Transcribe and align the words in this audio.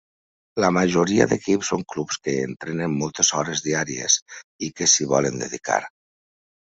La 0.63 0.69
majoria 0.75 1.25
d'equips 1.33 1.67
són 1.73 1.83
clubs 1.93 2.17
que 2.27 2.33
entrenen 2.45 2.95
moltes 3.01 3.29
hores 3.41 3.61
diàries, 3.65 4.15
i 4.69 4.71
que 4.81 4.89
s'hi 4.95 5.07
volen 5.13 5.37
dedicar. 5.43 5.79